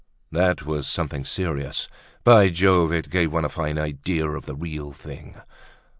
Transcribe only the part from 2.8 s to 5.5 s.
it gave one a fine idea of the real thing.